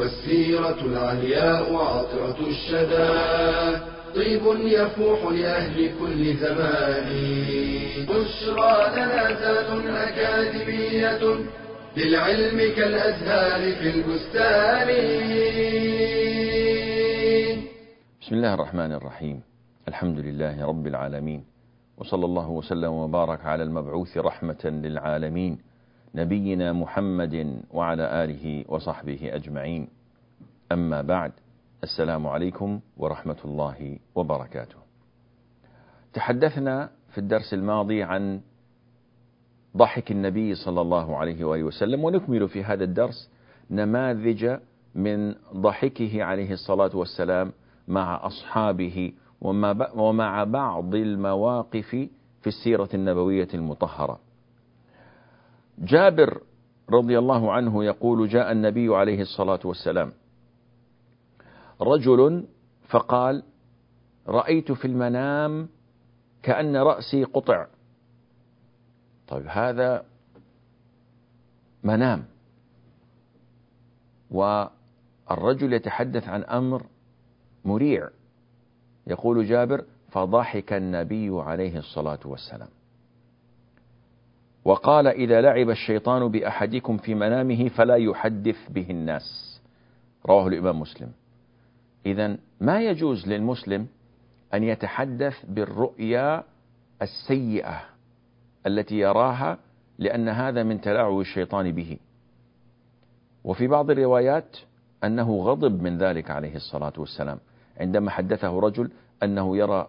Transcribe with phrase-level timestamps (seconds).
[0.00, 3.12] والسيرة العلياء عطرة الشدى.
[4.14, 7.08] طيب يفوح لأهل كل زمان.
[8.08, 9.70] بشرى لنا ذات
[10.08, 11.22] أكاديمية
[11.96, 14.88] للعلم كالأزهار في البستان.
[18.22, 19.42] بسم الله الرحمن الرحيم.
[19.88, 21.44] الحمد لله رب العالمين.
[21.98, 25.69] وصلى الله وسلم وبارك على المبعوث رحمة للعالمين.
[26.14, 29.88] نبينا محمد وعلى آله وصحبه أجمعين
[30.72, 31.32] أما بعد
[31.82, 34.76] السلام عليكم ورحمة الله وبركاته.
[36.12, 38.40] تحدثنا في الدرس الماضي عن
[39.76, 43.30] ضحك النبي صلى الله عليه وآله وسلم ونكمل في هذا الدرس
[43.70, 44.58] نماذج
[44.94, 47.52] من ضحكه عليه الصلاة والسلام
[47.88, 49.12] مع أصحابه
[49.94, 51.90] ومع بعض المواقف
[52.40, 54.20] في السيرة النبوية المطهرة.
[55.80, 56.40] جابر
[56.90, 60.12] رضي الله عنه يقول جاء النبي عليه الصلاة والسلام
[61.80, 62.44] رجل
[62.88, 63.42] فقال
[64.28, 65.68] رأيت في المنام
[66.42, 67.66] كأن رأسي قطع.
[69.28, 70.04] طيب هذا
[71.84, 72.24] منام.
[74.30, 76.86] والرجل يتحدث عن أمر
[77.64, 78.08] مريع.
[79.06, 82.68] يقول جابر فضحك النبي عليه الصلاة والسلام.
[84.64, 89.60] وقال إذا لعب الشيطان بأحدكم في منامه فلا يحدث به الناس.
[90.26, 91.12] رواه الإمام مسلم.
[92.06, 93.86] إذا ما يجوز للمسلم
[94.54, 96.44] أن يتحدث بالرؤيا
[97.02, 97.80] السيئة
[98.66, 99.58] التي يراها
[99.98, 101.96] لأن هذا من تلاعب الشيطان به.
[103.44, 104.56] وفي بعض الروايات
[105.04, 107.38] أنه غضب من ذلك عليه الصلاة والسلام.
[107.80, 108.90] عندما حدثه رجل
[109.22, 109.88] أنه يرى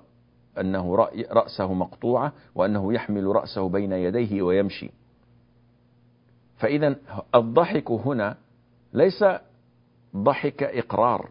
[0.59, 0.95] أنه
[1.31, 4.89] رأسه مقطوعة وأنه يحمل رأسه بين يديه ويمشي.
[6.57, 6.95] فإذا
[7.35, 8.37] الضحك هنا
[8.93, 9.25] ليس
[10.15, 11.29] ضحك إقرار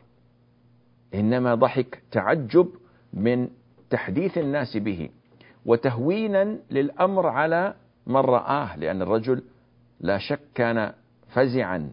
[1.15, 2.69] إنما ضحك تعجب
[3.13, 3.49] من
[3.91, 5.09] تحديث الناس به
[5.67, 7.75] وتهوينا للأمر على
[8.07, 9.43] من رآه لأن الرجل
[10.01, 10.93] لا شك كان
[11.29, 11.91] فزعا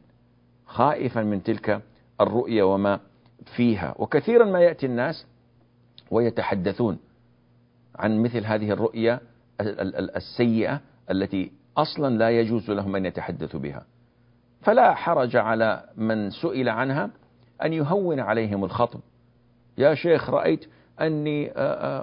[0.65, 1.81] خائفا من تلك
[2.21, 2.99] الرؤيا وما
[3.55, 5.25] فيها وكثيرا ما يأتي الناس
[6.11, 6.99] ويتحدثون
[7.97, 9.19] عن مثل هذه الرؤيا
[10.15, 10.81] السيئة
[11.11, 13.85] التي أصلا لا يجوز لهم أن يتحدثوا بها.
[14.61, 17.09] فلا حرج على من سئل عنها
[17.63, 18.99] أن يهون عليهم الخطب.
[19.77, 20.65] يا شيخ رأيت
[21.01, 21.51] أني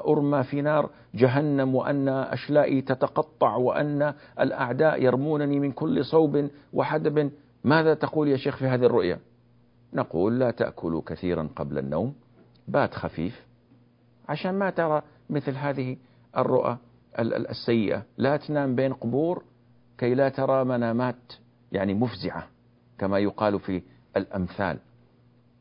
[0.08, 7.30] أرمى في نار جهنم وأن أشلائي تتقطع وأن الأعداء يرمونني من كل صوب وحدب.
[7.64, 9.18] ماذا تقول يا شيخ في هذه الرؤيا
[9.92, 12.14] نقول لا تأكلوا كثيرا قبل النوم
[12.68, 13.46] بات خفيف.
[14.28, 15.96] عشان ما ترى مثل هذه
[16.36, 16.78] الرؤى
[17.18, 18.02] السيئة.
[18.18, 19.44] لا تنام بين قبور
[19.98, 21.32] كي لا ترى منامات
[21.72, 22.48] يعني مفزعة
[22.98, 23.82] كما يقال في
[24.16, 24.78] الأمثال.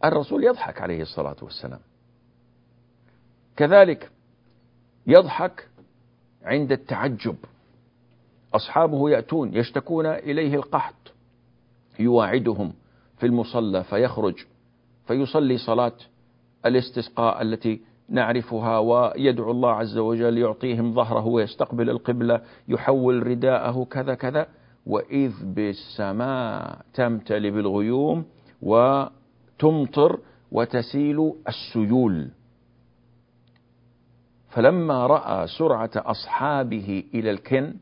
[0.05, 1.79] الرسول يضحك عليه الصلاة والسلام.
[3.55, 4.11] كذلك
[5.07, 5.67] يضحك
[6.43, 7.35] عند التعجب.
[8.53, 11.13] أصحابه يأتون يشتكون إليه القحط.
[11.99, 12.73] يواعدهم
[13.17, 14.45] في المصلى فيخرج
[15.07, 15.93] فيصلي صلاة
[16.65, 24.47] الاستسقاء التي نعرفها ويدعو الله عز وجل يعطيهم ظهره ويستقبل القبلة يحول رداءه كذا كذا
[24.85, 28.25] وإذ بالسماء تمتلي بالغيوم
[28.61, 30.19] وتمطر
[30.51, 32.29] وتسيل السيول.
[34.49, 37.73] فلما رأى سرعة أصحابه إلى الكن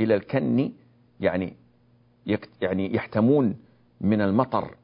[0.00, 0.72] إلى الكن
[1.20, 1.56] يعني
[2.60, 3.56] يعني يحتمون
[4.00, 4.74] من المطر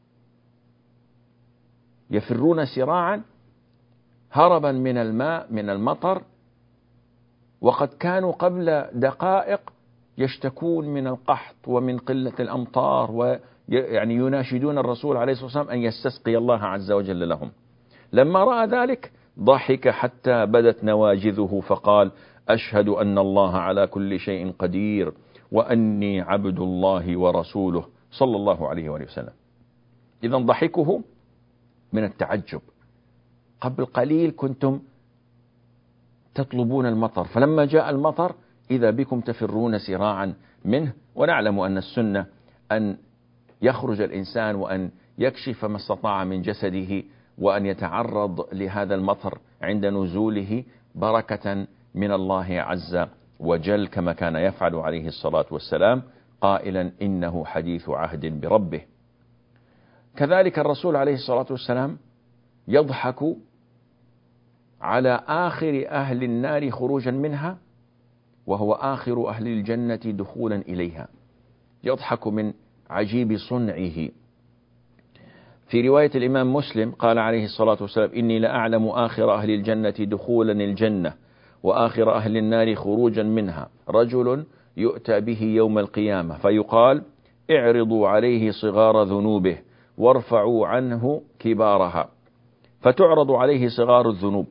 [2.10, 3.22] يفرون سراعا
[4.32, 6.22] هربا من الماء من المطر
[7.60, 9.60] وقد كانوا قبل دقائق
[10.18, 16.64] يشتكون من القحط ومن قلة الأمطار ويعني يناشدون الرسول عليه الصلاة والسلام أن يستسقي الله
[16.64, 17.50] عز وجل لهم.
[18.12, 22.10] لما رأى ذلك ضحك حتى بدت نواجذه فقال
[22.48, 25.12] أشهد أن الله على كل شيء قدير
[25.52, 29.32] وأني عبد الله ورسوله صلى الله عليه وآله وسلم.
[30.24, 31.00] إذا ضحكه
[31.92, 32.60] من التعجب.
[33.62, 34.80] قبل قليل كنتم
[36.34, 37.24] تطلبون المطر.
[37.24, 38.34] فلما جاء المطر
[38.70, 42.26] إذا بكم تفرون سراعا منه ونعلم أن السنة
[42.72, 42.96] أن
[43.62, 47.02] يخرج الإنسان وأن يكشف ما استطاع من جسده
[47.38, 50.64] وأن يتعرض لهذا المطر عند نزوله
[50.94, 53.06] بركة من الله عز
[53.40, 56.02] وجل كما كان يفعل عليه الصلاة والسلام
[56.40, 58.80] قائلا إنه حديث عهد بربه.
[60.16, 61.98] كذلك الرسول عليه الصلاة والسلام
[62.68, 63.24] يضحك
[64.82, 67.58] على آخر أهل النار خروجا منها
[68.46, 71.08] وهو آخر أهل الجنة دخولا إليها.
[71.84, 72.52] يضحك من
[72.90, 74.08] عجيب صنعه.
[75.66, 81.14] في رواية الإمام مسلم قال عليه الصلاة والسلام إني لأعلم آخر أهل الجنة دخولا الجنة
[81.62, 83.68] وآخر أهل النار خروجا منها.
[83.88, 84.44] رجل
[84.76, 87.02] يؤتى به يوم القيامة فيقال
[87.50, 89.58] اعرضوا عليه صغار ذنوبه
[89.98, 92.08] وارفعوا عنه كبارها.
[92.80, 94.46] فتعرض عليه صغار الذنوب.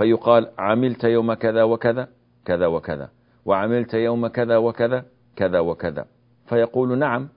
[0.00, 2.08] فيقال عملت يوم كذا وكذا
[2.44, 3.10] كذا وكذا.
[3.44, 5.04] وعملت يوم كذا وكذا
[5.36, 6.06] كذا وكذا.
[6.46, 7.28] فيقول نعم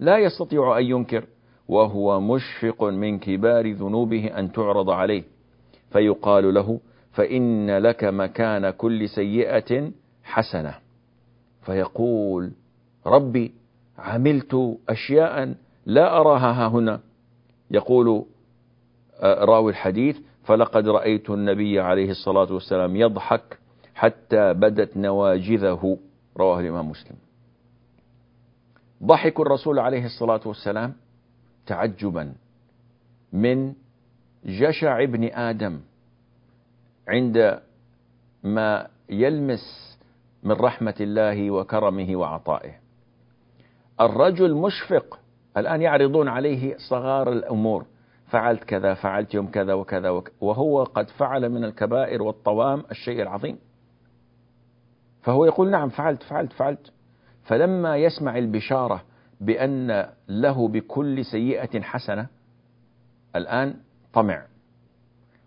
[0.00, 1.24] لا يستطيع أن ينكر.
[1.68, 5.22] وهو مشفق من كبار ذنوبه أن تعرض عليه.
[5.90, 6.80] فيقال له
[7.12, 9.90] فإن لك مكان كل سيئة
[10.24, 10.74] حسنة.
[11.62, 12.52] فيقول
[13.06, 13.52] ربي
[13.98, 15.54] عملت أشياء
[15.86, 17.00] لا أراها هنا.
[17.70, 18.24] يقول
[19.20, 23.58] آه، راوي الحديث فلقد رأيت النبي عليه الصلاة والسلام يضحك
[23.94, 25.98] حتى بدت نواجذه.
[26.36, 27.16] رواه الإمام مسلم.
[29.02, 30.94] ضحك الرسول عليه الصلاة والسلام
[31.66, 32.32] تعجبا
[33.32, 33.74] من
[34.44, 35.80] جشع ابن آدم
[37.08, 37.60] عند
[38.44, 39.96] ما يلمس
[40.42, 42.72] من رحمة الله وكرمه وعطائه.
[44.00, 45.18] الرجل مشفق
[45.56, 47.84] الآن يعرضون عليه صغار الأمور.
[48.30, 53.58] فعلت كذا فعلت يوم كذا وكذا, وكذا وهو قد فعل من الكبائر والطوام الشيء العظيم.
[55.22, 56.92] فهو يقول نعم فعلت فعلت فعلت.
[57.42, 59.02] فلما يسمع البشارة
[59.40, 62.26] بأن له بكل سيئة حسنة
[63.36, 63.74] الآن
[64.12, 64.42] طمع.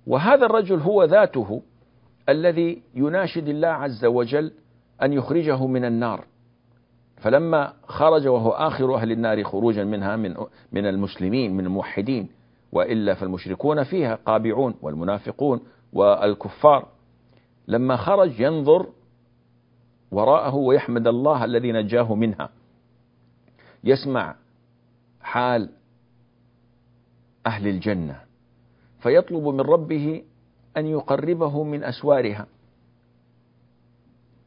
[0.08, 1.62] وهذا الرجل هو ذاته
[2.30, 4.52] الذي يناشد الله عز وجل
[5.02, 6.26] أن يخرجه من النار.
[7.18, 10.36] فلما خرج وهو آخر أهل النار خروجا منها من
[10.72, 12.30] من المسلمين من الموحدين
[12.74, 15.62] وإلا فالمشركون فيها قابعون والمنافقون
[15.94, 16.88] والكفار.
[17.68, 18.88] لما خرج ينظر
[20.12, 22.50] وراءه ويحمد الله الذي نجاه منها.
[23.84, 24.36] يسمع
[25.22, 25.70] حال
[27.46, 28.22] أهل الجنة.
[29.00, 30.24] فيطلب من ربه
[30.78, 32.48] أن يقربه من أسوارها.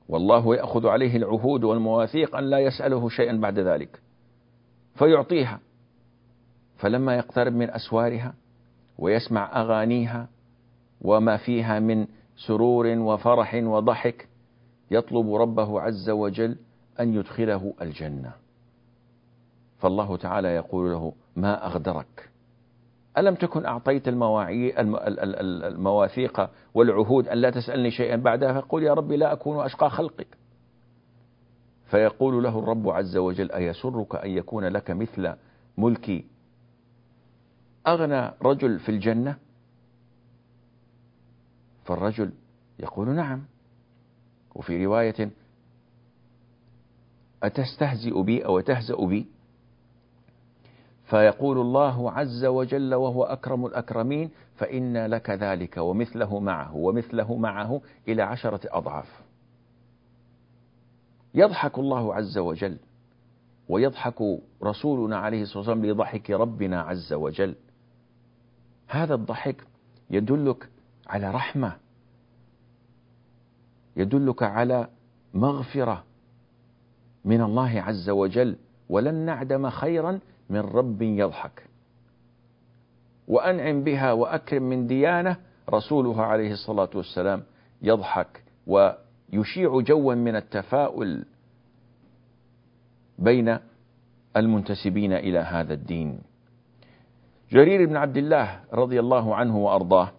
[0.08, 4.00] والله يأخذ عليه العهود والمواثيق أن لا يسأله شيئا بعد ذلك.
[4.94, 5.60] فيعطيها.
[6.76, 8.34] فلما يقترب من أسوارها
[8.98, 10.28] ويسمع أغانيها
[11.00, 12.06] وما فيها من
[12.36, 14.28] سرور وفرح وضحك
[14.90, 16.56] يطلب ربه عز وجل
[17.00, 18.32] أن يدخله الجنة.
[19.78, 22.30] فالله تعالى يقول له ما أغدرك؟
[23.18, 24.08] ألم تكن أعطيت
[25.68, 30.26] المواثيق والعهود أن لا تسألني شيئا بعدها؟ فقل يا ربي لا أكون أشقى خلقك.
[31.86, 35.32] فيقول له الرب عز وجل أيسرك أن يكون لك مثل
[35.78, 36.24] ملكي
[37.86, 39.36] أغنى رجل في الجنة؟
[41.84, 42.32] فالرجل
[42.78, 43.44] يقول نعم.
[44.54, 45.30] وفي رواية
[47.42, 49.26] أتستهزئ بي أو تهزأ بي؟
[51.04, 58.22] فيقول الله عز وجل وهو أكرم الأكرمين فإن لك ذلك ومثله معه ومثله معه إلى
[58.22, 59.20] عشرة أضعاف.
[61.34, 62.76] يضحك الله عز وجل
[63.68, 64.22] ويضحك
[64.62, 67.54] رسولنا عليه الصلاة والسلام لضحك ربنا عز وجل.
[68.88, 69.62] هذا الضحك
[70.10, 70.68] يدلك
[71.06, 71.76] على رحمة
[73.96, 74.88] يدلك على
[75.34, 76.04] مغفرة
[77.24, 78.56] من الله عز وجل
[78.88, 80.18] ولن نعدم خيرا
[80.50, 81.62] من رب يضحك.
[83.28, 85.36] وأنعم بها وأكرم من ديانة
[85.70, 87.42] رسولها عليه الصلاة والسلام
[87.82, 91.24] يضحك ويشيع جوا من التفاؤل
[93.18, 93.58] بين
[94.36, 96.18] المنتسبين إلى هذا الدين.
[97.50, 100.12] جرير بن عبد الله رضي الله عنه وأرضاه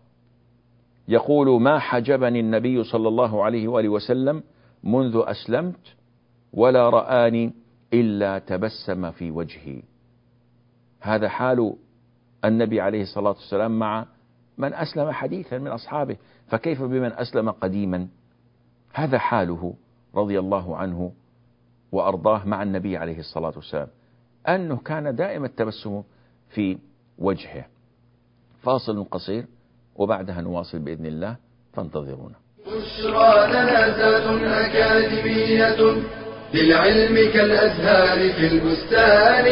[1.08, 4.44] يقول ما حجبني النبي صلى الله عليه وآله وسلم
[4.84, 5.96] منذ أسلمت
[6.54, 7.54] ولا رآني
[7.94, 9.82] إلا تبسم في وجهي.
[11.02, 11.76] هذا حال
[12.46, 14.06] النبي عليه الصلاة والسلام مع
[14.58, 16.18] من أسلم حديثا من أصحابه
[16.48, 18.08] فكيف بمن أسلم قديما؟
[18.94, 19.74] هذا حاله
[20.16, 21.12] رضي الله عنه
[21.92, 23.88] وأرضاه مع النبي عليه الصلاة والسلام
[24.48, 26.04] أنه كان دائم التبسم
[26.50, 26.78] في
[27.18, 27.66] وجهه.
[28.64, 29.46] فاصل قصير
[29.96, 31.36] وبعدها نواصل بإذن الله
[31.74, 32.36] فانتظرونا.
[32.68, 33.88] بشرى لنا
[34.66, 36.02] أكاديمية
[36.54, 39.46] للعلم كالأزهار في البستان.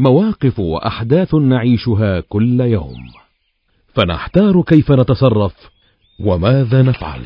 [0.00, 3.12] مواقف وأحداث نعيشها كل يوم.
[3.94, 5.54] فنحتار كيف نتصرف
[6.20, 7.24] وماذا نفعل.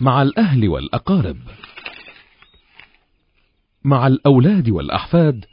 [0.00, 1.38] مع الأهل والأقارب.
[3.84, 5.44] مع الأولاد والأحفاد.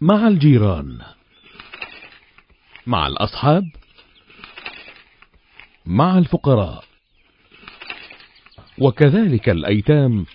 [0.00, 0.98] مع الجيران.
[2.86, 3.64] مع الأصحاب.
[5.86, 6.84] مع الفقراء.
[8.78, 10.26] وكذلك الأيتام.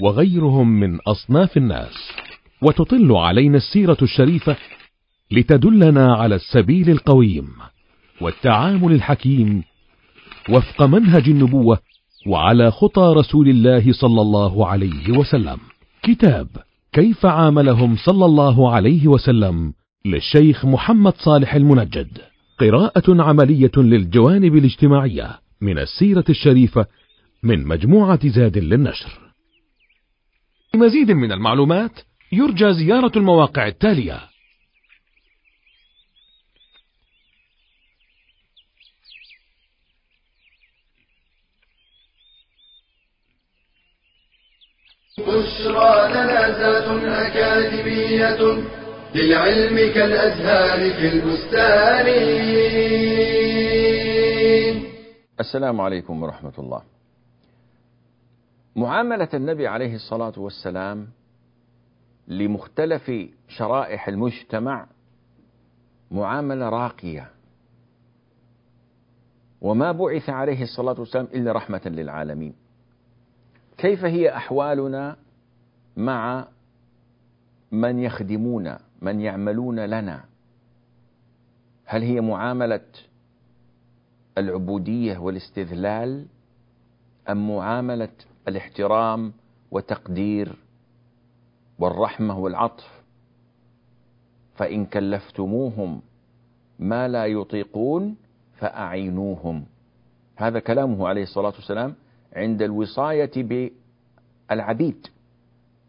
[0.00, 2.12] وغيرهم من أصناف الناس.
[2.62, 4.56] وتطل علينا السيرة الشريفة
[5.30, 7.48] لتدلنا على السبيل القويم
[8.20, 9.62] والتعامل الحكيم
[10.48, 11.78] وفق منهج النبوة
[12.26, 15.58] وعلى خطى رسول الله صلى الله عليه وسلم.
[16.02, 16.46] كتاب
[16.92, 19.72] كيف عاملهم صلى الله عليه وسلم
[20.04, 22.18] للشيخ محمد صالح المنجد.
[22.58, 26.86] قراءة عملية للجوانب الاجتماعية من السيرة الشريفة
[27.42, 29.29] من مجموعة زاد للنشر.
[30.74, 31.90] لمزيد من المعلومات
[32.32, 34.20] يرجى زيارة المواقع التالية
[45.18, 48.62] بشرى لنا أكاديمية
[49.14, 52.06] للعلم كالأزهار في البستان
[55.40, 56.82] السلام عليكم ورحمة الله.
[58.76, 61.08] معاملة النبي عليه الصلاة والسلام
[62.28, 63.12] لمختلف
[63.48, 64.86] شرائح المجتمع
[66.10, 67.30] معاملة راقية.
[69.60, 72.54] وما بعث عليه الصلاة والسلام إلا رحمة للعالمين.
[73.78, 75.16] كيف هي أحوالنا
[75.96, 76.48] مع
[77.72, 80.24] من يخدمون من يعملون لنا
[81.84, 82.86] هل هي معاملة
[84.38, 86.26] العبودية والاستذلال
[87.28, 88.08] أم معاملة
[88.48, 89.32] الاحترام
[89.70, 90.56] وتقدير
[91.78, 93.00] والرحمة والعطف.
[94.54, 96.02] فإن كلفتموهم
[96.78, 98.16] ما لا يطيقون
[98.56, 99.64] فأعينوهم.
[100.36, 101.94] هذا كلامه عليه الصلاة والسلام
[102.32, 103.30] عند الوصاية
[104.50, 105.06] بالعبيد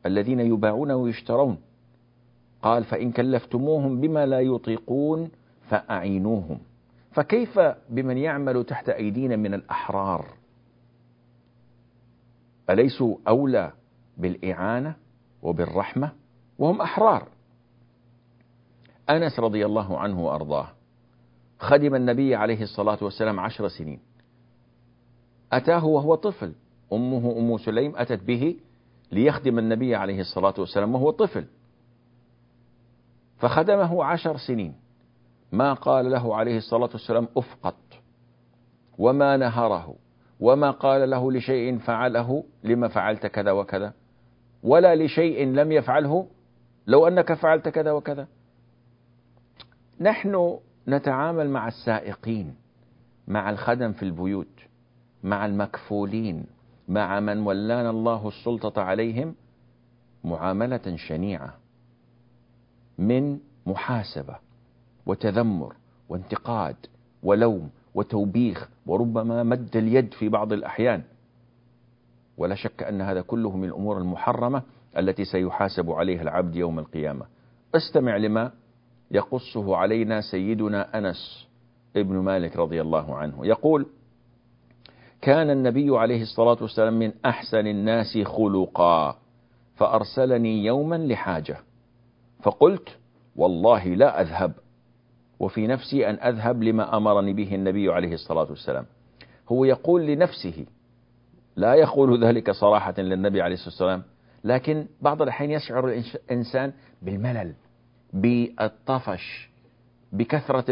[0.05, 1.57] الذين يباعون ويشترون.
[2.61, 5.31] قال فإن كلفتموهم بما لا يطيقون
[5.69, 6.59] فأعينوهم.
[7.11, 10.40] فكيف بمن يعمل تحت أيدينا من الأحرار؟
[12.71, 13.71] أليسوا أولى
[14.17, 14.95] بالإعانة
[15.41, 16.11] وبالرحمة
[16.59, 17.27] وهم أحرار؟
[19.09, 20.67] أنس رضي الله عنه وأرضاه
[21.59, 23.99] خدم النبي عليه الصلاة والسلام عشر سنين.
[25.53, 26.53] أتاه وهو طفل
[26.93, 28.55] أمه أم سليم أتت به
[29.11, 31.45] ليخدم النبي عليه الصلاة والسلام وهو طفل.
[33.37, 34.75] فخدمه عشر سنين.
[35.51, 37.75] ما قال له عليه الصلاة والسلام أفقط
[38.97, 39.95] وما نهره.
[40.41, 43.93] وما قال له لشيء فعله لما فعلت كذا وكذا.
[44.63, 46.27] ولا لشيء لم يفعله
[46.87, 48.27] لو أنك فعلت كذا وكذا.
[49.99, 52.55] نحن نتعامل مع السائقين
[53.27, 54.59] مع الخدم في البيوت
[55.23, 56.45] مع المكفولين
[56.87, 59.35] مع من ولانا الله السلطة عليهم
[60.23, 61.53] معاملة شنيعة
[62.97, 64.35] من محاسبة
[65.05, 65.75] وتذمر
[66.09, 66.75] وانتقاد
[67.23, 68.69] ولوم وتوبيخ.
[68.85, 71.01] وربما مد اليد في بعض الأحيان.
[72.37, 74.61] ولا شك أن هذا كله من الأمور المحرمة
[74.97, 77.25] التي سيحاسب عليها العبد يوم القيامة.
[77.75, 78.51] استمع لما
[79.11, 81.47] يقصه علينا سيدنا أنس
[81.95, 83.45] ابن مالك رضي الله عنه.
[83.45, 83.85] يقول
[85.21, 89.17] كان النبي عليه الصلاة والسلام من أحسن الناس خلقا
[89.75, 91.57] فأرسلني يوما لحاجة.
[92.43, 92.97] فقلت
[93.35, 94.53] والله لا أذهب.
[95.41, 98.85] وفي نفسي أن أذهب لما أمرني به النبي عليه الصلاة والسلام.
[99.49, 100.65] هو يقول لنفسه
[101.55, 104.03] لا يقول ذلك صراحة للنبي عليه الصلاة والسلام
[104.43, 107.53] لكن بعض الأحيان يشعر الإنسان بالملل
[108.13, 109.49] بالطفش
[110.11, 110.65] بكثرة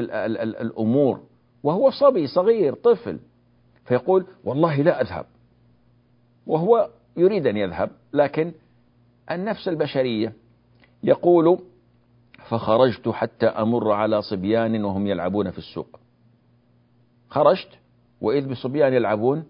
[0.61, 1.19] الأمور
[1.63, 3.19] وهو صبي صغير طفل
[3.85, 5.25] فيقول والله لا أذهب.
[6.47, 8.51] وهو يريد أن يذهب لكن
[9.31, 10.33] النفس البشرية
[11.03, 11.59] يقول
[12.49, 15.99] فخرجت حتى أمر على صبيان وهم يلعبون في السوق.
[17.29, 17.79] خرجت
[18.21, 19.45] وإذ بصبيان يلعبون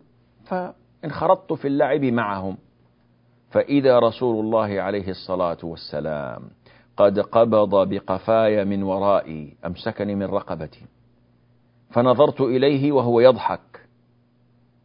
[0.46, 2.58] فانخرطت في اللعب معهم.
[3.50, 6.41] فإذا رسول الله عليه الصلاة والسلام
[6.98, 10.86] قد قبض بقفاي من ورائي أمسكني من رقبتي.
[11.89, 13.88] فنظرت إليه وهو يضحك.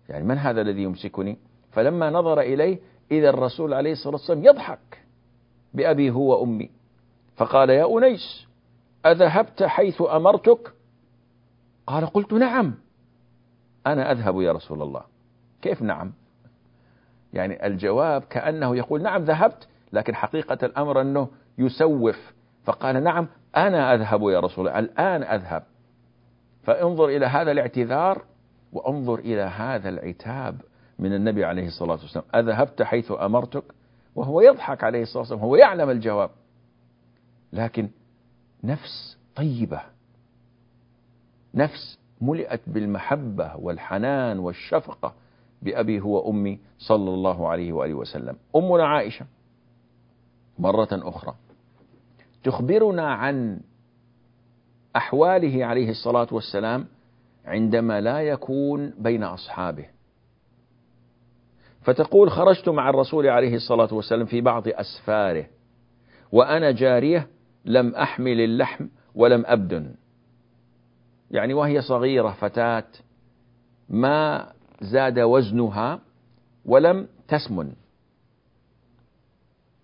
[0.09, 1.39] يعني من هذا الذي يمسكني؟
[1.71, 2.79] فلما نظر إليه
[3.11, 5.05] إذا الرسول عليه الصلاة والسلام يضحك.
[5.75, 6.71] بأبي هو وأمي.
[7.37, 8.47] فقال يا أنيس
[9.07, 10.73] أذهبت حيث أمرتك؟
[11.87, 12.75] قال قلت نعم.
[13.87, 15.03] أنا أذهب يا رسول الله.
[15.63, 16.13] كيف نعم؟
[17.33, 22.35] يعني الجواب كأنه يقول نعم ذهبت لكن حقيقة الأمر أنه يسوف.
[22.65, 25.63] فقال نعم أنا أذهب يا رسول الله الآن أذهب.
[26.63, 28.25] فانظر إلى هذا الاعتذار
[28.73, 30.61] وانظر إلى هذا العتاب
[30.99, 32.25] من النبي عليه الصلاة والسلام.
[32.35, 33.65] أذهبت حيث أمرتك؟
[34.15, 36.31] وهو يضحك عليه الصلاة والسلام هو يعلم الجواب.
[37.55, 37.89] لكن
[38.65, 39.81] نفس طيبة.
[41.55, 45.15] نفس ملئت بالمحبة والحنان والشفقة
[45.63, 48.37] بأبي هو أمي صلى الله عليه وآله وسلم.
[48.57, 49.27] أمنا عائشة
[50.59, 51.35] مرة أخرى
[52.45, 53.61] تخبرنا عن
[54.97, 56.87] أحواله عليه الصلاة والسلام
[57.45, 59.87] عندما لا يكون بين أصحابه.
[61.83, 65.47] فتقول خرجت مع الرسول عليه الصلاة والسلام في بعض أسفاره
[66.33, 67.29] وأنا جارية
[67.65, 69.95] لم أحمل اللحم ولم أبدن.
[71.31, 72.85] يعني وهي صغيرة فتاة
[73.89, 74.49] ما
[74.81, 76.01] زاد وزنها
[76.65, 77.73] ولم تسمن.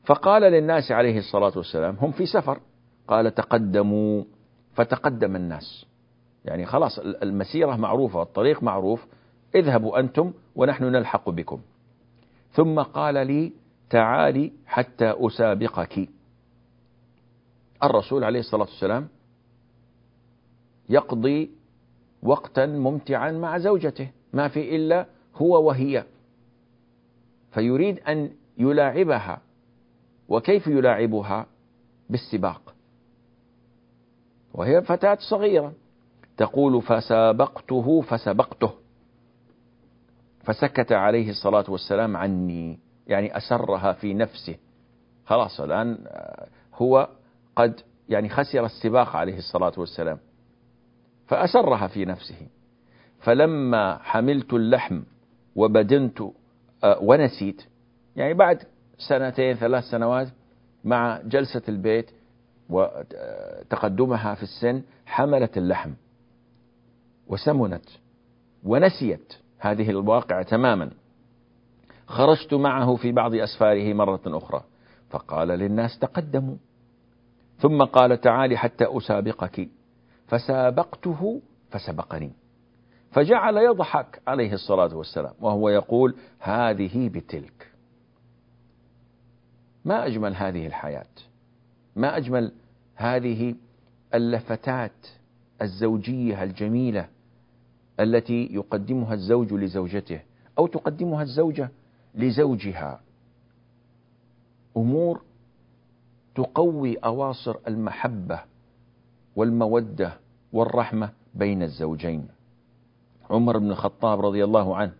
[0.04, 2.60] فقال للناس عليه الصلاة والسلام هم في سفر.
[3.08, 4.24] قال تقدموا.
[4.72, 5.86] فتقدم الناس.
[6.44, 9.06] يعني خلاص المسيرة معروفة والطريق معروف.
[9.54, 11.60] اذهبوا أنتم ونحن نلحق بكم.
[12.52, 13.52] ثم قال لي
[13.90, 16.08] تعالي حتى أسابقك.
[17.82, 19.08] الرسول عليه الصلاة والسلام
[20.88, 21.50] يقضي
[22.22, 25.06] وقتا ممتعا مع زوجته ما في إلا
[25.36, 26.04] هو وهي.
[27.50, 29.40] فيريد أن يلاعبها
[30.28, 31.46] وكيف يلاعبها؟
[32.10, 32.74] بالسباق.
[34.54, 35.72] وهي فتاة صغيرة
[36.36, 38.72] تقول فسابقته فسبقته.
[40.40, 44.56] فسكت عليه الصلاة والسلام عني يعني أسرها في نفسه.
[45.26, 45.98] خلاص الآن
[46.74, 47.08] هو
[47.60, 50.18] قد يعني خسر السباق عليه الصلاة والسلام
[51.26, 52.46] فأسرها في نفسه.
[53.20, 55.02] فلما حملت اللحم
[55.56, 56.20] وبدنت
[56.84, 57.62] آه، ونسيت
[58.16, 58.62] يعني بعد
[58.98, 60.28] سنتين ثلاث سنوات
[60.84, 62.10] مع جلسة البيت
[62.70, 65.90] وتقدمها في السن حملت اللحم
[67.26, 67.84] وسمنت
[68.64, 70.90] ونسيت هذه الواقعة تماما.
[72.06, 74.62] خرجت معه في بعض أسفاره مرة أخرى
[75.10, 76.56] فقال للناس تقدموا.
[77.60, 79.68] ثم قال تعالي حتى أسابقك.
[80.26, 82.32] فسابقته فسبقني.
[83.10, 87.70] فجعل يضحك عليه الصلاة والسلام وهو يقول هذه بتلك.
[89.84, 91.06] ما أجمل هذه الحياة؟
[91.96, 92.52] ما أجمل
[92.94, 93.54] هذه
[94.14, 95.06] اللفتات
[95.62, 97.08] الزوجية الجميلة
[98.00, 100.20] التي يقدمها الزوج لزوجته
[100.58, 101.70] أو تقدمها الزوجة
[102.14, 103.00] لزوجها.
[104.76, 105.22] أمور
[106.44, 108.40] تقوي أواصر المحبة
[109.36, 110.12] والمودة
[110.52, 112.28] والرحمة بين الزوجين.
[113.30, 114.92] عمر بن الخطاب رضي الله عنه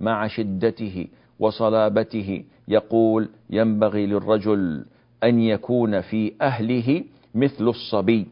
[0.00, 4.86] مع شدته وصلابته يقول ينبغي للرجل
[5.24, 7.04] أن يكون في أهله
[7.34, 8.26] مثل الصبي.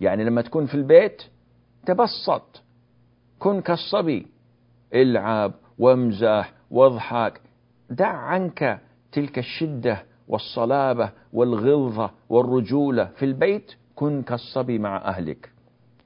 [0.00, 1.22] يعني لما تكون في البيت
[1.86, 2.62] تبسط
[3.38, 4.26] كن كالصبي.
[4.94, 7.40] العب وامزح واضحك.
[7.90, 8.80] دع عنك
[9.12, 15.50] تلك الشدة والصلابة والغلظة والرجولة في البيت كن كالصبي مع أهلك.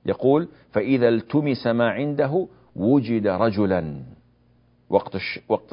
[0.06, 4.02] يقول فإذا التمس ما عنده وجد رجلا.
[4.90, 5.16] وقت
[5.48, 5.68] وقت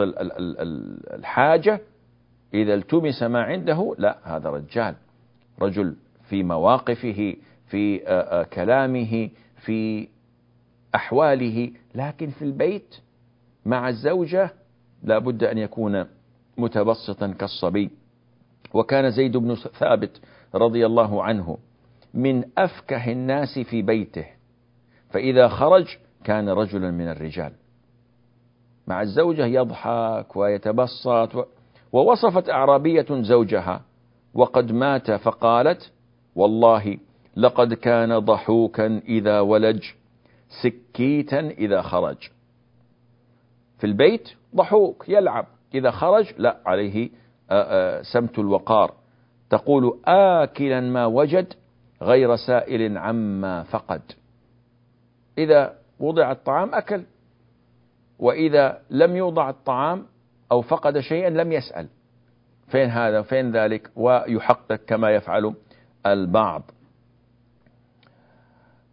[1.13, 1.81] الحاجة
[2.53, 4.95] إذا التمس ما عنده لا هذا رجال.
[5.61, 5.95] رجل
[6.29, 7.35] في مواقفه
[7.67, 7.99] في
[8.53, 10.07] كلامه في
[10.95, 11.71] أحواله.
[11.95, 12.95] لكن في البيت
[13.65, 14.53] مع الزوجة
[15.03, 16.05] لا بد أن يكون
[16.57, 17.89] متبسطا كالصبي.
[18.73, 20.21] وكان زيد بن ثابت
[20.55, 21.57] رضي الله عنه
[22.13, 24.25] من أفكه الناس في بيته
[25.09, 27.51] فإذا خرج كان رجلا من الرجال
[28.87, 31.47] مع الزوجة يضحك ويتبسط.
[31.91, 33.81] ووصفت أعرابية زوجها
[34.33, 35.91] وقد مات فقالت
[36.35, 36.97] والله
[37.35, 39.83] لقد كان ضحوكا إذا ولج
[40.63, 42.17] سكيتا إذا خرج
[43.77, 47.09] في البيت ضحوك يلعب إذا خرج لا عليه
[48.01, 48.93] سمت الوقار.
[49.49, 51.53] تقول آكلا ما وجد
[52.01, 54.01] غير سائل عما فقد.
[55.37, 57.03] إذا وضع الطعام أكل
[58.19, 60.05] وإذا لم يوضع الطعام
[60.51, 61.87] أو فقد شيئا لم يسأل.
[62.67, 65.55] فين هذا؟ فين ذلك؟ ويحقق كما يفعل
[66.05, 66.71] البعض.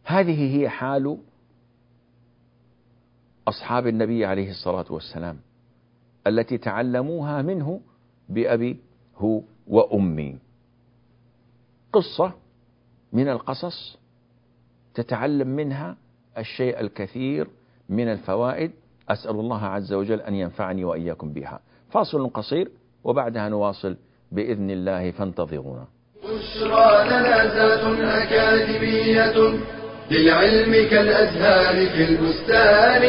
[0.05, 1.19] هذه هي حال
[3.49, 5.39] أصحاب النبي عليه الصلاة والسلام
[6.27, 7.81] التي تعلموها منه
[8.29, 8.77] بأبي
[9.17, 10.39] هو وأمي.
[11.93, 12.33] قصة
[13.13, 13.99] من القصص
[14.95, 15.97] تتعلم منها
[16.39, 17.49] الشيء الكثير
[17.89, 18.71] من الفوائد.
[19.09, 21.61] أسأل الله عز وجل أن ينفعني وإياكم بها.
[21.91, 22.71] فاصل قصير
[23.05, 23.97] وبعدها نواصل
[24.33, 25.11] بإذن الله.
[25.11, 25.87] فانتظرونا.
[26.25, 29.59] بشرى لنا أكاديمية
[30.11, 33.03] للعلم كالأزهار في البستان.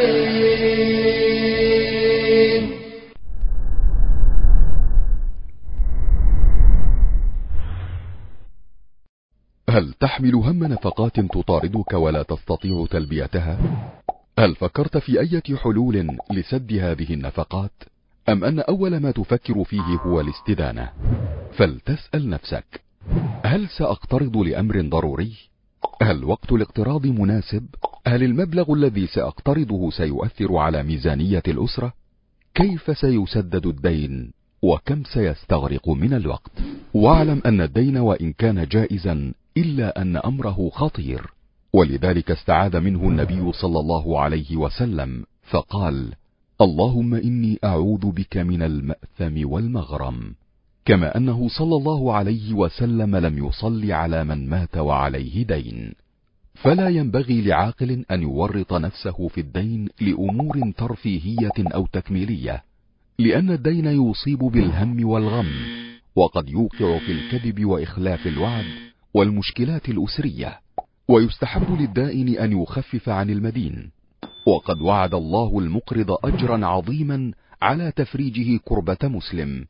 [9.69, 13.59] هل تحمل هم نفقات تطاردك ولا تستطيع تلبيتها؟
[14.39, 17.71] هل فكرت في اية حلول لسد هذه النفقات؟
[18.29, 20.89] أم أن أول ما تفكر فيه هو الاستدانة؟
[21.51, 22.81] فلتسأل نفسك
[23.45, 25.33] هل سأقترض لأمر ضروري؟
[26.01, 27.65] هل وقت الاقتراض مناسب؟
[28.07, 31.93] هل المبلغ الذي سأقترضه سيؤثر على ميزانية الأسرة؟
[32.55, 36.51] كيف سيسدد الدين؟ وكم سيستغرق من الوقت؟
[36.93, 41.21] واعلم أن الدين وإن كان جائزا إلا أن أمره خطير.
[41.73, 46.13] ولذلك استعاذ منه النبي صلى الله عليه وسلم فقال
[46.61, 50.35] اللهم إني أعوذ بك من المأثم والمغرم.
[50.85, 55.93] كما أنه صلى الله عليه وسلم لم يصل على من مات وعليه دين.
[56.63, 62.63] فلا ينبغي لعاقل أن يورط نفسه في الدين لأمور ترفيهية أو تكميلية
[63.19, 65.51] لأن الدين يصيب بالهم والغم
[66.15, 68.65] وقد يوقع في الكذب وإخلاف الوعد
[69.17, 70.59] والمشكلات الأسرية.
[71.07, 73.91] ويستحب للدائن أن يخفف عن المدين.
[74.47, 79.65] وقد وعد الله المقرض اجرا عظيما على تفريجه كربة مسلم.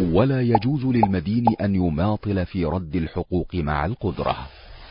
[0.00, 4.36] ولا يجوز للمدين أن يماطل في رد الحقوق مع القدرة.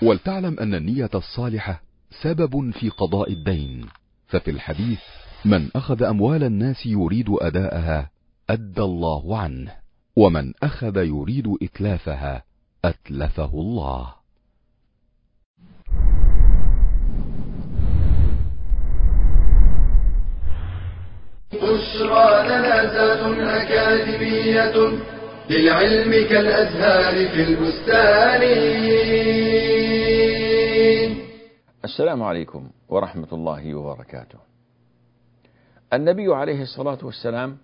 [0.01, 1.81] ولتعلم أن النية الصالحة
[2.21, 3.85] سبب في قضاء الدين.
[4.27, 4.99] ففي الحديث
[5.45, 8.09] من أخذ أموال الناس يريد أداءها
[8.49, 9.71] أدى الله عنه.
[10.15, 12.46] ومن أخذ يريد إتلافها
[12.85, 14.13] أتلفه الله.
[21.53, 22.83] بشرى لنا
[23.63, 24.75] أكاديمية
[25.49, 28.41] للعلم كالأزهار في البستان.
[31.83, 34.39] السلام عليكم ورحمة الله وبركاته.
[35.93, 37.57] النبي عليه الصلاة والسلام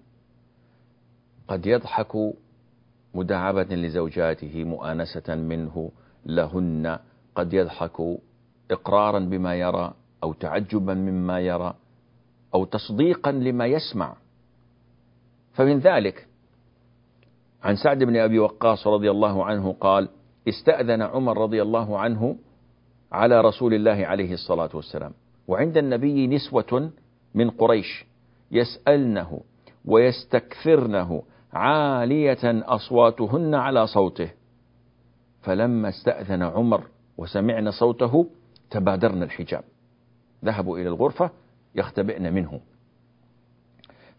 [1.47, 2.15] قد يضحك
[3.13, 5.91] مداعبة لزوجاته مؤانسة منه
[6.25, 6.99] لهن
[7.35, 8.17] قد يضحك
[8.71, 11.73] إقرارا بما يرى أو تعجبا مما يرى
[12.53, 14.15] أو تصديقا لما يسمع.
[15.53, 16.27] فمن ذلك
[17.63, 20.09] عن سعد بن أبي وقاص رضي الله عنه قال
[20.47, 22.35] استأذن عمر رضي الله عنه
[23.11, 25.13] على رسول الله عليه الصلاة والسلام
[25.47, 26.91] وعند النبي نسوة
[27.35, 28.05] من قريش
[28.51, 29.41] يسألنه
[29.85, 31.23] ويستكثرنه
[31.53, 34.31] عالية أصواتهن على صوته.
[35.41, 36.87] فلما استأذن عمر
[37.17, 38.27] وسمعن صوته
[38.69, 39.63] تبادرن الحجاب.
[40.45, 41.31] ذهبوا إلى الغرفة
[41.75, 42.61] يختبئن منه.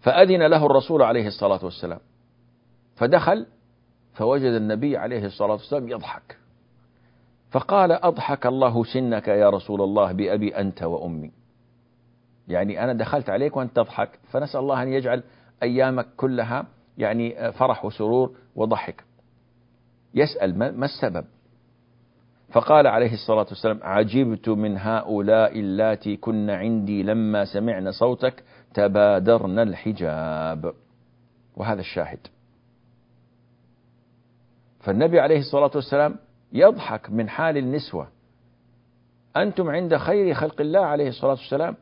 [0.01, 2.01] فأذن له الرسول عليه الصلاة والسلام.
[2.97, 3.47] فدخل
[4.13, 6.39] فوجد النبي عليه الصلاة والسلام يضحك.
[7.51, 11.33] فقال أضحك الله سنك يا رسول الله بأبي أنت وأمي.
[12.49, 15.23] يعني أنا دخلت عليك وأنت تضحك فنسأل الله أن يجعل
[15.63, 16.67] أيامك كلها
[16.99, 19.05] يعني فرح وسرور وضحك.
[20.15, 21.25] يسأل ما السبب؟
[22.53, 28.43] فقال عليه الصلاة والسلام عجبت من هؤلاء اللاتي كن عندي لما سمعن صوتك
[28.75, 30.75] تبادرن الحجاب.
[31.57, 32.19] وهذا الشاهد.
[34.81, 36.17] فالنبي عليه الصلاة والسلام
[36.53, 38.09] يضحك من حال النسوة.
[39.37, 41.77] أنتم عند خير خلق الله عليه الصلاة والسلام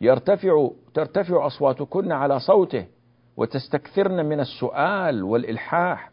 [0.00, 2.86] يرتفع ترتفع أصواتكن على صوته
[3.38, 6.10] وتستكثرن من السؤال والإلحاح.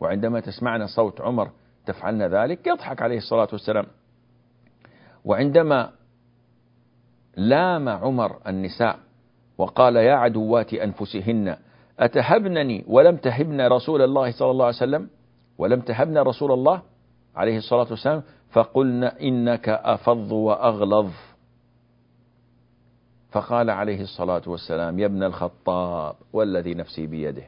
[0.00, 1.50] وعندما تسمعن صوت عمر
[1.86, 3.86] تفعلن ذلك يضحك عليه الصلاة والسلام.
[5.24, 5.90] وعندما
[7.36, 8.98] لام عمر النساء
[9.58, 11.56] وقال يا عدوات أنفسهن
[11.98, 15.08] أتهبنني ولم تهبن رسول الله صلى الله عليه وسلم؟
[15.58, 16.82] ولم تهبن رسول الله
[17.36, 21.10] عليه الصلاة والسلام؟ فقلنا إنك أفظ وأغلظ.
[23.30, 27.42] فقال عليه الصلاة والسلام يا ابن الخطاب والذي نفسي بيده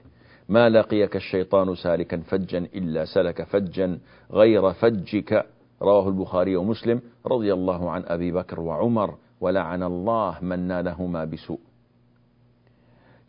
[0.49, 3.99] ما لقيك الشيطان سالكا فجا إلا سلك فجا
[4.31, 5.47] غير فجك.
[5.83, 11.61] رواه البخاري ومسلم رضي الله عن أبي بكر وعمر ولعن الله من نالهما بسوء.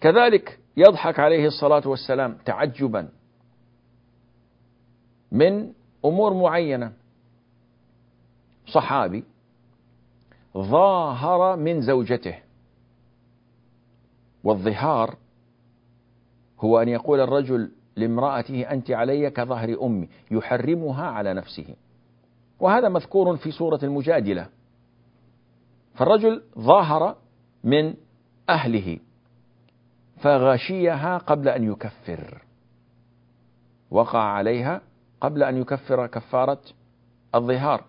[0.01, 3.09] كذلك يضحك عليه الصلاة والسلام تعجبا
[5.31, 5.73] من
[6.05, 6.93] أمور معينة.
[8.67, 9.23] صحابي
[10.57, 12.35] ظاهر من زوجته.
[14.43, 15.15] والظهار
[16.59, 20.09] هو أن يقول الرجل لامرأته أنت علي كظهر أمي.
[20.31, 21.75] يحرمها على نفسه.
[22.59, 24.47] وهذا مذكور في سورة المجادلة.
[25.93, 27.15] فالرجل ظاهر
[27.63, 27.93] من
[28.49, 28.99] أهله
[30.21, 32.41] فغشيها قبل أن يكفر.
[33.91, 34.81] وقع عليها
[35.21, 36.61] قبل أن يكفر كفارة
[37.35, 37.83] الظهار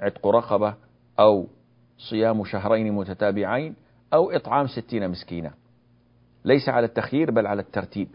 [0.00, 0.74] عتق رقبة
[1.18, 1.46] أو
[2.10, 3.74] صيام شهرين متتابعين
[4.14, 5.50] أو إطعام ستين مسكينة
[6.44, 8.08] ليس على التخيير بل على الترتيب.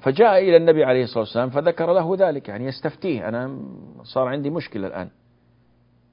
[0.00, 3.28] فجاء إلى النبي عليه الصلاة والسلام فذكر له ذلك يعني يستفتيه.
[3.28, 3.58] أنا
[4.02, 5.08] صار عندي مشكلة الآن.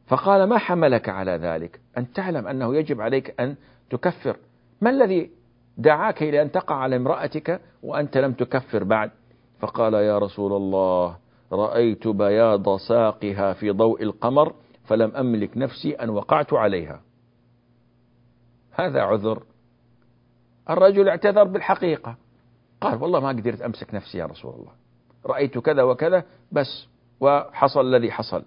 [0.08, 3.56] فقال ما حملك على ذلك؟ أن تعلم أنه يجب عليك أن
[3.90, 4.38] تكفر.
[4.82, 5.32] ما الذي
[5.78, 9.12] دعاك إلى أن تقع على امرأتك وأنت لم تكفر بعد؟
[9.60, 11.16] فقال يا رسول الله
[11.52, 14.54] رأيت بياض ساقها في ضوء القمر
[14.90, 17.02] فلم أملك نفسي أن وقعت عليها.
[18.72, 19.44] هذا عذر.
[20.70, 22.16] الرجل اعتذر بالحقيقة.
[22.82, 24.72] قال والله ما قدرت أمسك نفسي يا رسول الله.
[25.26, 26.88] رأيت كذا وكذا بس
[27.20, 28.44] وحصل الذي حصل.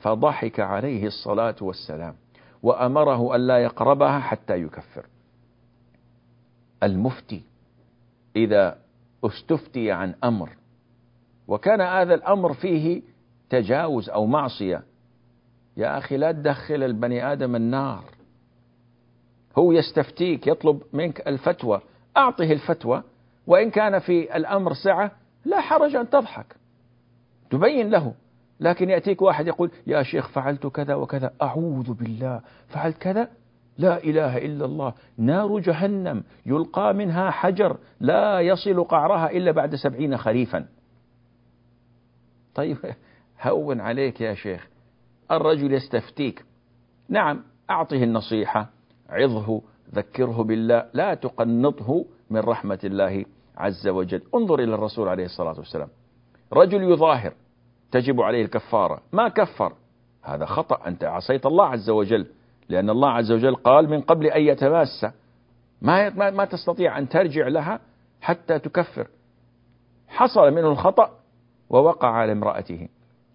[0.00, 2.14] فضحك عليه الصلاة والسلام
[2.62, 5.06] وأمره ألا يقربها حتى يكفر.
[6.82, 7.42] المفتي
[8.36, 8.78] إذا
[9.24, 10.50] استفتي عن أمر
[11.48, 13.02] وكان هذا الأمر فيه
[13.50, 14.82] تجاوز أو معصية
[15.76, 18.04] يا أخي لا تدخل البني آدم النار.
[19.58, 21.80] هو يستفتيك يطلب منك الفتوى.
[22.16, 23.02] أعطه الفتوى
[23.46, 25.12] وإن كان في الأمر سعة
[25.44, 26.56] لا حرج أن تضحك.
[27.50, 28.14] تبين له.
[28.60, 31.32] لكن يأتيك واحد يقول يا شيخ فعلت كذا وكذا.
[31.42, 32.40] أعوذ بالله.
[32.68, 33.28] فعلت كذا؟
[33.78, 34.94] لا إله إلا الله.
[35.18, 40.66] نار جهنم يلقى منها حجر لا يصل قعرها إلا بعد سبعين خريفا.
[42.54, 42.76] طيب
[43.42, 44.73] هون عليك يا شيخ.
[45.30, 46.44] الرجل يستفتيك.
[47.08, 48.70] نعم أعطه النصيحة
[49.08, 49.62] عظه
[49.94, 53.24] ذكره بالله لا تقنطه من رحمة الله
[53.56, 54.22] عز وجل.
[54.34, 55.88] انظر إلى الرسول عليه الصلاة والسلام.
[56.52, 57.32] رجل يظاهر
[57.92, 59.02] تجب عليه الكفارة.
[59.12, 59.72] ما كفر؟
[60.22, 62.26] هذا خطأ أنت عصيت الله عز وجل
[62.68, 65.06] لأن الله عز وجل قال من قبل أن يتماس.
[65.82, 67.80] ما ما تستطيع أن ترجع لها
[68.20, 69.08] حتى تكفر.
[70.08, 71.10] حصل منه الخطأ
[71.70, 72.88] ووقع على امرأته.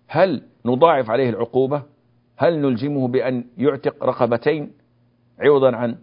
[0.10, 1.84] هل نضاعف عليه العقوبة؟
[2.38, 4.72] هل نلزمه بأن يعتق رقبتين
[5.40, 5.98] عوضا عن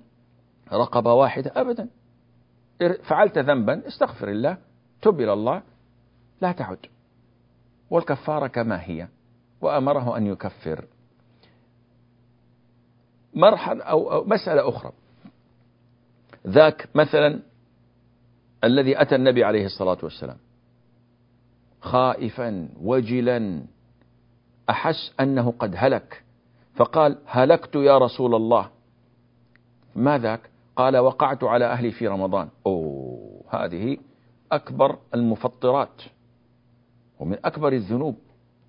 [0.72, 1.88] رقبة واحدة؟ أبدا.
[3.02, 4.58] فعلت ذنبا استغفر الله
[5.02, 5.62] تب إلى الله
[6.40, 6.78] لا تعد.
[7.90, 9.08] والكفارة كما هي
[9.60, 10.84] وأمره أن يكفر.
[13.34, 14.92] مرحلة أو مسألة أخرى.
[16.46, 17.40] ذاك مثلا
[18.64, 20.36] الذي أتى النبي عليه الصلاة والسلام.
[21.80, 23.62] خائفا وجلا
[24.70, 26.22] أحس أنه قد هلك.
[26.74, 28.70] فقال هلكت يا رسول الله.
[29.96, 30.40] ما ذاك؟
[30.76, 32.48] قال وقعت على أهلي في رمضان.
[32.66, 33.96] أوه هذه
[34.52, 36.02] أكبر المفطرات
[37.18, 38.16] ومن أكبر الذنوب.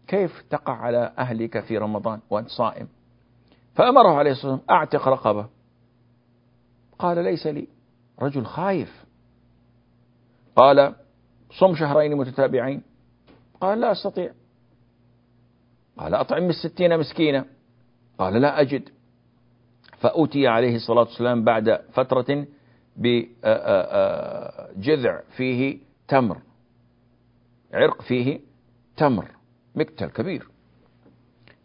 [0.08, 2.88] كيف تقع على أهلك في رمضان وأنت صائم؟
[3.76, 5.48] فأمره عليه الصلاة والسلام أعتق رقبة.
[7.00, 7.68] قال ليس لي.
[8.22, 9.06] رجل خايف.
[10.56, 10.96] قال
[11.52, 12.82] صم شهرين متتابعين.
[13.62, 14.34] قال لا أستطيع.
[15.98, 17.46] قال أطعم الستين مسكينة
[18.18, 18.90] قال لا أجد.
[19.98, 22.46] فأتي عليه الصلاة والسلام بعد فترة
[22.96, 23.22] بجذع
[25.38, 26.38] فيه تمر.
[27.74, 28.40] عرق فيه
[28.98, 29.26] تمر
[29.76, 30.48] مكتل كبير.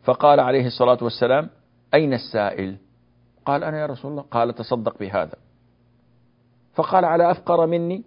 [0.03, 1.51] فقال عليه الصلاة والسلام
[1.95, 2.77] أين السائل؟
[3.45, 4.23] قال أنا يا رسول الله.
[4.23, 5.37] قال تصدق بهذا.
[6.75, 8.05] فقال على أفقر مني؟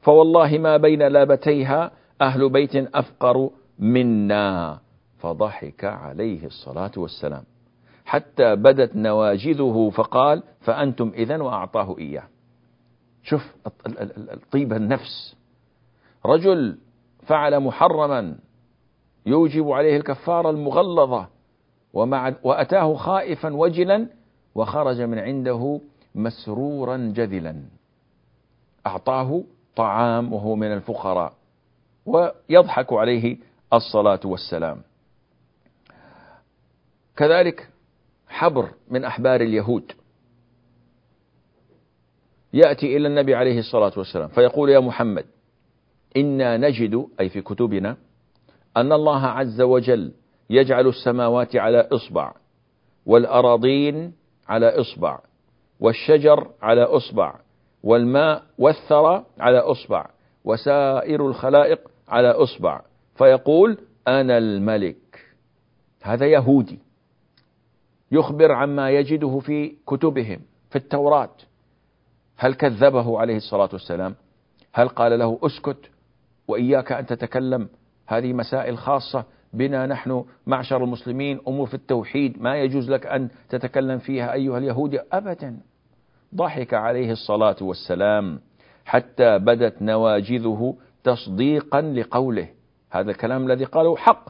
[0.00, 4.80] فوالله ما بين لابتيها أهل بيت أفقر منا.
[5.18, 7.42] فضحك عليه الصلاة والسلام.
[8.04, 12.24] حتى بدت نواجذه فقال فأنتم إذن وأعطاه إياه.
[13.22, 13.54] شوف
[14.52, 15.36] طيب النفس.
[16.26, 16.78] رجل
[17.26, 18.36] فعل محرما
[19.26, 21.28] يوجب عليه الكفارة المغلظة
[21.92, 24.06] ومع وأتاه خائفا وجلا
[24.54, 25.80] وخرج من عنده
[26.14, 27.62] مسرورا جذلا.
[28.86, 29.42] أعطاه
[29.76, 31.32] طعام وهو من الفقراء
[32.06, 33.36] ويضحك عليه
[33.72, 34.87] الصلاة والسلام.
[37.18, 37.68] كذلك
[38.28, 39.92] حبر من أحبار اليهود.
[42.52, 45.26] يأتي إلى النبي عليه الصلاة والسلام فيقول يا محمد
[46.16, 47.96] إنا نجد أي في كتبنا
[48.76, 50.12] أن الله عز وجل
[50.50, 52.34] يجعل السماوات على إصبع
[53.06, 54.12] والأراضين
[54.48, 55.18] على إصبع
[55.80, 57.34] والشجر على إصبع
[57.82, 60.06] والماء والثرى على إصبع
[60.44, 62.80] وسائر الخلائق على إصبع.
[63.14, 63.78] فيقول
[64.08, 65.26] أنا الملك.
[66.02, 66.87] هذا يهودي.
[68.12, 70.40] يخبر عما يجده في كتبهم
[70.70, 71.30] في التوراة.
[72.36, 74.14] هل كذبه عليه الصلاة والسلام؟
[74.72, 75.90] هل قال له اسكت
[76.48, 77.68] وإياك أن تتكلم؟
[78.06, 79.24] هذه مسائل خاصة.
[79.52, 85.00] بنا نحن معشر المسلمين أمور في التوحيد ما يجوز لك أن تتكلم فيها أيها اليهودي
[85.12, 85.60] أبدا.
[86.34, 88.40] ضحك عليه الصلاة والسلام
[88.84, 92.48] حتى بدت نواجذه تصديقا لقوله.
[92.90, 94.28] هذا الكلام الذي قاله حق.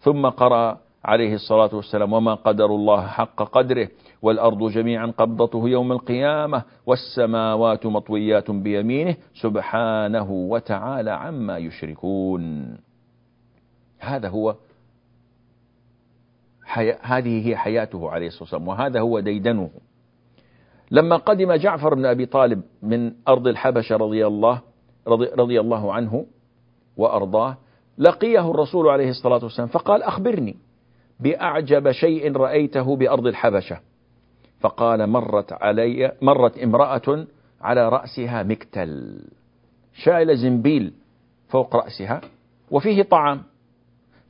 [0.00, 3.88] ثم قرأ عليه الصلاة والسلام وما قدر الله حق قدره
[4.22, 12.76] والأرض جميعا قبضته يوم القيامة والسماوات مطويات بيمينه سبحانه وتعالى عما يشركون.
[13.98, 14.54] هذا هو
[16.64, 16.92] حي...
[17.02, 19.70] هذه هي حياته عليه الصلاة والسلام وهذا هو ديدنه.
[20.90, 24.60] لما قدم جعفر بن أبي طالب من أرض الحبشة رضي الله
[25.08, 26.26] رضي, رضي الله عنه
[26.96, 27.56] وأرضاه
[27.98, 30.67] لقيه الرسول عليه الصلاة والسلام فقال أخبرني.
[31.20, 33.80] بأعجب شيء رأيته بأرض الحبشة.
[34.60, 37.26] فقال مرت علي مرت امرأة
[37.60, 39.20] على رأسها مكتل.
[39.94, 40.92] شايلة زنبيل
[41.48, 42.20] فوق رأسها
[42.70, 43.42] وفيه طعام.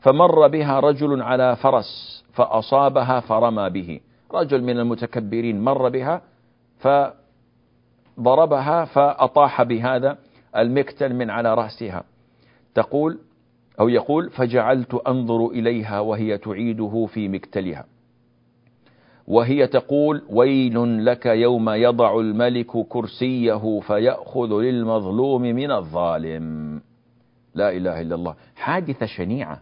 [0.01, 4.01] فمر بها رجل على فرس فأصابها فرمى به.
[4.33, 6.22] رجل من المتكبرين مر بها
[8.16, 10.18] فضربها فأطاح بهذا
[10.57, 12.05] المكتل من على رأسها.
[12.74, 13.18] تقول
[13.81, 17.85] أو يقول فجعلت أنظر إليها وهي تعيده في مكتلها.
[19.27, 26.81] وهي تقول ويل لك يوم يضع الملك كرسيه فيأخذ للمظلوم من الظالم.
[27.55, 28.35] لا إله إلا الله.
[28.57, 29.61] حادثة شنيعة.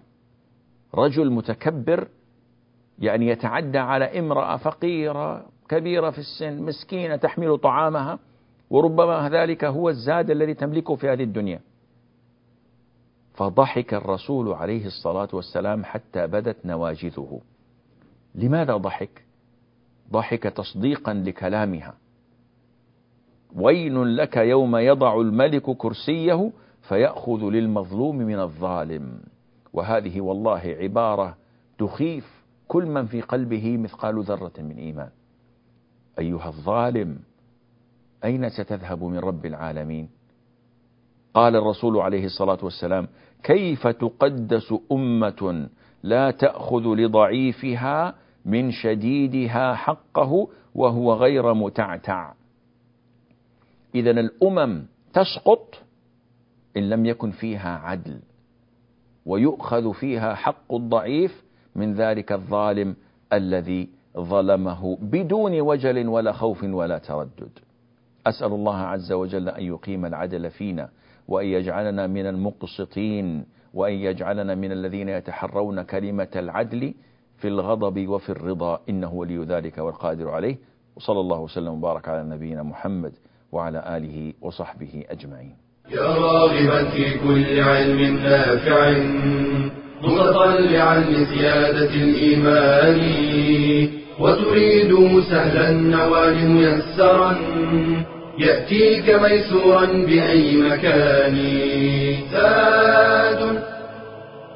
[0.94, 2.08] رجل متكبر
[2.98, 8.18] يعني يتعدى على امرأة فقيرة كبيرة في السن مسكينة تحمل طعامها
[8.70, 11.60] وربما ذلك هو الزاد الذي تملكه في هذه الدنيا.
[13.36, 17.40] فضحك الرسول عليه الصلاة والسلام حتى بدت نواجذه.
[18.34, 19.24] لماذا ضحك؟
[20.12, 21.94] ضحك تصديقا لكلامها.
[23.54, 26.50] ويل لك يوم يضع الملك كرسيه
[26.88, 29.20] فيأخذ للمظلوم من الظالم.
[29.72, 31.36] وهذه والله عبارة
[31.78, 35.10] تخيف كل من في قلبه مثقال ذرة من إيمان.
[36.18, 37.18] أيها الظالم
[38.24, 40.08] أين ستذهب من رب العالمين؟
[41.36, 43.08] قال الرسول عليه الصلاة والسلام
[43.42, 45.68] كيف تقدس أمة
[46.02, 52.32] لا تأخذ لضعيفها من شديدها حقه وهو غير متعتع؟
[53.94, 55.74] إذا الأمم تسقط
[56.76, 58.20] إن لم يكن فيها عدل
[59.26, 61.44] ويؤخذ فيها حق الضعيف
[61.74, 62.96] من ذلك الظالم
[63.32, 67.58] الذي ظلمه بدون وجل ولا خوف ولا تردد.
[68.26, 70.88] أسأل الله عز وجل أن يقيم العدل فينا.
[71.28, 76.94] وأن يجعلنا من المقسطين وأن يجعلنا من الذين يتحرون كلمة العدل
[77.38, 78.80] في الغضب وفي الرضا.
[78.88, 80.56] إنه ولي ذلك والقادر عليه.
[80.96, 83.12] وصلى الله وسلم وبارك على نبينا محمد
[83.52, 85.54] وعلى آله وصحبه أجمعين.
[85.90, 88.98] يا راغبا في كل علم نافع
[90.02, 93.00] متطلعا لزيادة الإيمان.
[94.20, 97.36] وتريد سهلا النوال ميسرا
[98.38, 101.36] يأتيك ميسورا بأي مكان.
[102.32, 103.62] زاد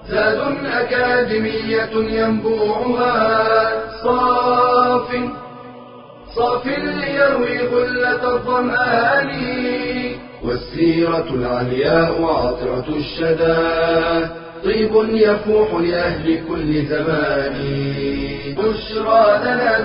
[0.08, 3.70] زاد أكاديمية ينبوعها.
[4.02, 5.08] صاف
[6.36, 9.30] صاف ليروي غلة الظمآن.
[10.44, 13.56] والسيرة العلياء عاطرة الشدى.
[14.64, 17.54] طيب يفوح لأهل كل زمان.
[18.58, 19.78] بشرى لنا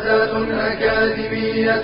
[0.74, 1.84] أكاديمية